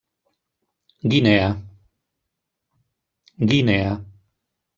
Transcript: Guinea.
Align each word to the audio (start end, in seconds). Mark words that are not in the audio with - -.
Guinea. 1.11 1.49